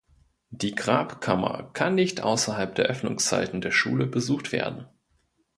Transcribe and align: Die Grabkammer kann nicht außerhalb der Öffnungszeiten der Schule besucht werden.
Die 0.49 0.73
Grabkammer 0.73 1.69
kann 1.73 1.93
nicht 1.93 2.21
außerhalb 2.21 2.73
der 2.73 2.85
Öffnungszeiten 2.85 3.61
der 3.61 3.69
Schule 3.69 4.07
besucht 4.07 4.51
werden. 4.51 4.87